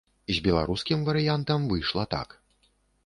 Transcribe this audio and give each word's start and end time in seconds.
З 0.29 0.37
беларускім 0.47 1.03
варыянтам 1.09 1.69
выйшла 1.75 2.03
так. 2.15 2.29